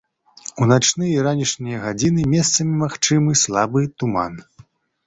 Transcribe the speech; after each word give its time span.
У 0.61 0.67
начныя 0.71 1.11
і 1.17 1.25
ранішнія 1.27 1.83
гадзіны 1.85 2.27
месцамі 2.35 2.73
магчымы 2.83 3.31
слабы 3.45 3.89
туман. 4.01 4.33